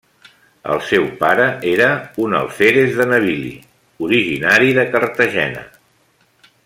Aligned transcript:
El 0.75 0.79
seu 0.85 1.03
pare 1.19 1.43
era 1.73 1.89
un 2.23 2.33
alferes 2.39 2.97
de 3.01 3.07
navili 3.11 3.53
originari 4.09 4.75
de 4.79 4.87
Cartagena. 4.97 5.63